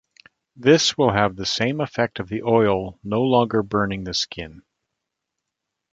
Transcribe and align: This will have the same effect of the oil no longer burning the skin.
This 0.55 0.97
will 0.97 1.11
have 1.11 1.35
the 1.35 1.45
same 1.45 1.79
effect 1.79 2.19
of 2.19 2.27
the 2.27 2.41
oil 2.41 2.97
no 3.03 3.21
longer 3.21 3.61
burning 3.61 4.03
the 4.03 4.15
skin. 4.15 4.63